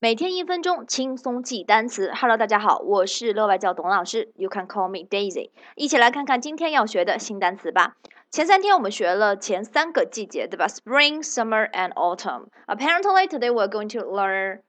[0.00, 2.12] 每天一分钟轻松记单词。
[2.14, 5.50] Hello，大家好，我是乐外教董老师，You can call me Daisy。
[5.74, 7.96] 一起来看看今天要学的新单词吧。
[8.30, 12.46] 前三天我们学了前三个季节，对吧？Spring, Summer and Autumn.
[12.68, 14.60] Apparently today we're going to learn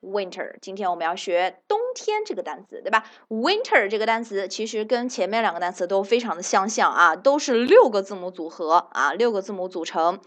[0.00, 0.56] winter.
[0.62, 10.18] 今天我们要学冬天这个单词，对吧？Winter 这个单词其实跟前面两个单词都非常的相像啊，都是六个字母组合啊，六个字母组成。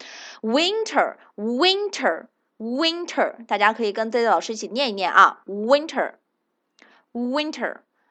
[0.43, 2.27] Winter, winter.
[2.61, 6.17] Winter，大家可以跟 Z 老师一起念一念啊，Winter，Winter。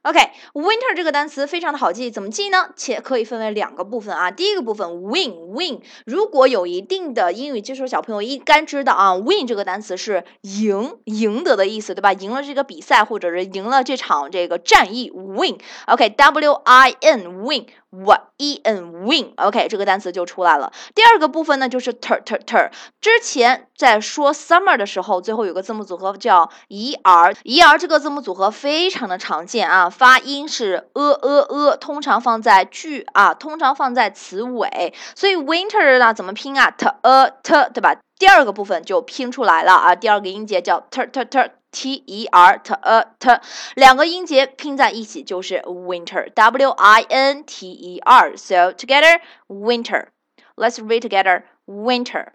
[0.03, 2.71] OK，Winter 这个单词非常的好记，怎么记呢？
[2.75, 4.31] 且可以分为两个部分啊。
[4.31, 5.83] 第一个部分，Win，Win。
[6.07, 12.15] 如果有一定的英语基础小朋友应该知道啊，Win 这个单词是赢、赢得的意思，对吧？
[12.15, 15.59] 赢了这个比赛，或者是赢了这场这个战役，Win。
[15.87, 17.67] OK，W-I-N，Win。
[17.91, 20.73] W e n win，OK，这个单词就出来了。
[20.95, 22.71] 第二个部分呢，就是 ter ter ter。
[23.01, 34.95] 之前在说 summer 的时候，最后有个字母组合叫 er，er 这个字母组合非常的常见啊，发音是 e e e，通常放在句啊，通常放在词尾。
[35.17, 37.97] 所以 winter 呢怎么拼啊？t e t，对吧？
[38.19, 41.51] 第二个部分就拼出来了啊，第二个音节叫 ter ter ter。
[41.72, 43.42] t e r t e t
[43.76, 50.08] 两个音节拼在一起就是 winter w i n t e r so together winter
[50.56, 52.34] let's read together winter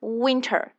[0.00, 0.72] winter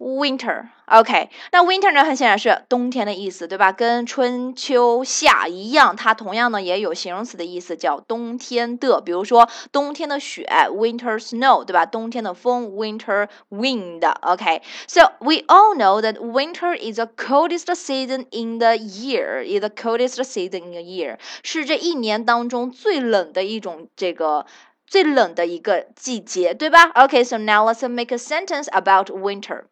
[0.00, 2.04] Winter，OK，那 Winter 呢？
[2.04, 3.72] 很显然是冬天的意思，对吧？
[3.72, 9.00] 跟春秋夏一样，它同样呢也有形容词的意思，叫冬天的。
[9.00, 11.84] 比如说冬天的雪，Winter snow，对吧？
[11.84, 19.42] 冬天的风，Winter wind，OK。So we all know that winter is the coldest season in the year.
[19.42, 24.46] Is the coldest season in the year，是这一年当中最冷的一种这个
[24.86, 26.92] 最冷的一个季节，对吧？
[26.94, 29.64] OK，so now let's make a sentence about winter.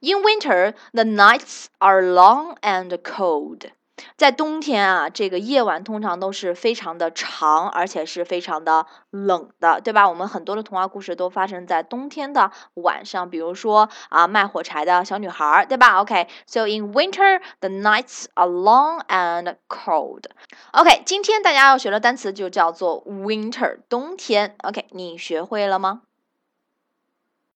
[0.00, 3.70] In winter, the nights are long and cold.
[4.18, 10.06] 在冬天啊，这个夜晚通常都是非常的长，而且是非常的冷的，对吧？
[10.06, 20.24] 我们很多的童话故事都发生在冬天的晚上，比如说啊，卖火柴的小女孩，对吧？OK，so in winter, the nights are long and cold.
[20.72, 24.56] OK，今天大家要学的单词就叫做 winter，冬天。
[24.62, 26.02] OK，你学会了吗？